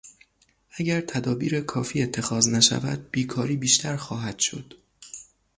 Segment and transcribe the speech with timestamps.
[0.71, 4.73] اگر تدابیر کافی اتخاذ نشود بیکاری بیشتر خواهد شد.